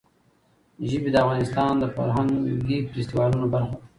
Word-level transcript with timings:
ژبې 0.89 1.09
د 1.11 1.15
افغانستان 1.23 1.73
د 1.79 1.83
فرهنګي 1.95 2.77
فستیوالونو 2.91 3.45
برخه 3.53 3.75
ده. 3.75 3.79